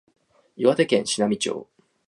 [0.55, 1.69] 岩手県紫波町